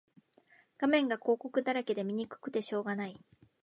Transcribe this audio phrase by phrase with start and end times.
[0.79, 3.23] 画面が広告だらけで見にくくてしょうがない